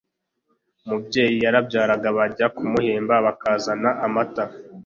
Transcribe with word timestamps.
Umubyeyi 0.83 1.37
yarabyaraga 1.45 2.07
bajya 2.17 2.45
kumuhemba 2.55 3.15
bakazana 3.25 3.89
amata 4.05 4.43